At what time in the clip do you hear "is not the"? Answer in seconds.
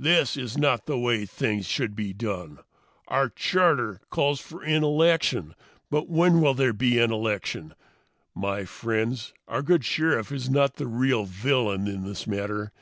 0.36-0.98, 10.32-10.88